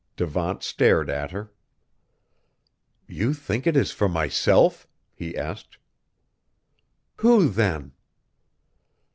Devant 0.15 0.63
stared 0.63 1.11
at 1.11 1.29
her. 1.29 1.51
"You 3.05 3.35
think 3.35 3.67
it 3.67 3.77
is 3.77 3.91
for 3.91 4.09
myself?" 4.09 4.87
he 5.13 5.37
asked. 5.37 5.77
"Who 7.17 7.49
then?" 7.49 7.91